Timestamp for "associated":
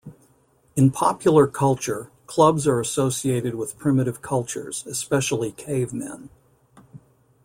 2.79-3.53